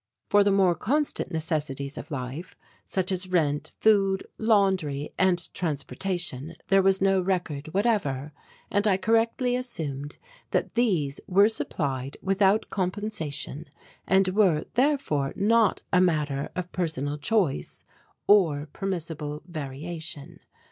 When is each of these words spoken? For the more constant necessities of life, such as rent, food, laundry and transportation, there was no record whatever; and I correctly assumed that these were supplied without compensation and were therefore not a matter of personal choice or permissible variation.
For 0.31 0.43
the 0.43 0.49
more 0.49 0.73
constant 0.73 1.31
necessities 1.31 1.95
of 1.95 2.09
life, 2.09 2.57
such 2.85 3.11
as 3.11 3.27
rent, 3.27 3.71
food, 3.77 4.25
laundry 4.39 5.13
and 5.19 5.47
transportation, 5.53 6.55
there 6.69 6.81
was 6.81 7.01
no 7.01 7.21
record 7.21 7.71
whatever; 7.71 8.33
and 8.71 8.87
I 8.87 8.97
correctly 8.97 9.55
assumed 9.55 10.17
that 10.49 10.73
these 10.73 11.19
were 11.27 11.49
supplied 11.49 12.17
without 12.19 12.71
compensation 12.71 13.65
and 14.07 14.27
were 14.29 14.65
therefore 14.73 15.33
not 15.35 15.83
a 15.93 16.01
matter 16.01 16.49
of 16.55 16.71
personal 16.71 17.19
choice 17.19 17.85
or 18.25 18.69
permissible 18.73 19.43
variation. 19.45 20.39